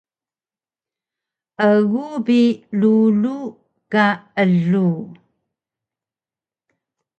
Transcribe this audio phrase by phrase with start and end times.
[1.67, 2.39] Egu bi
[2.79, 3.37] rulu
[3.91, 4.05] ka
[4.41, 5.09] elug